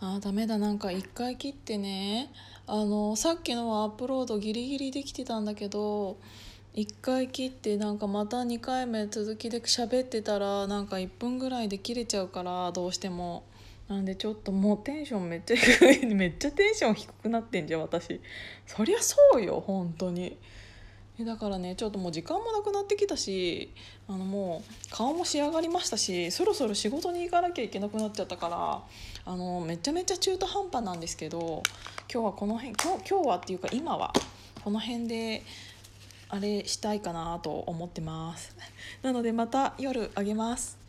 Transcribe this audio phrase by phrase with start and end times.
[0.00, 2.30] あーダメだなんか1回切ってね。
[2.66, 6.18] あのさっきのはアップロードギリギリできてたんだけど
[6.74, 13.44] 1回切ってなんかまた2回目続きで喋ってたらなんか1分ぐらいで切れちゃうからどうしても。
[13.88, 16.14] なんでちょっともうテンションめっちゃ低い。
[16.14, 18.20] めっちゃテンション低くなってんじゃん私。
[18.66, 20.36] そりゃそうよ本当に。
[21.20, 23.70] えだからねちょっともう時間もなくなってきたし
[24.08, 31.62] あのもう顔も仕上がりましたしそろそろ仕事に行かなきゃいけなくなっちゃったからあのめちゃめちゃ中途半端なんですけど
[32.12, 34.12] 今日はこの辺今日今日はっていうか今は
[34.64, 35.42] この辺で
[36.30, 38.54] あれしたいかなと思ってます。
[39.02, 40.87] なのでまた夜あげます。